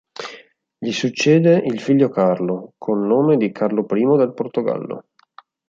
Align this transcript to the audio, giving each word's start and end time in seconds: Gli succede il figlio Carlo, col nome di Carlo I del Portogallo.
Gli 0.79 0.91
succede 0.91 1.61
il 1.63 1.79
figlio 1.79 2.09
Carlo, 2.09 2.73
col 2.79 3.05
nome 3.05 3.37
di 3.37 3.51
Carlo 3.51 3.85
I 3.87 4.17
del 4.17 4.33
Portogallo. 4.33 5.05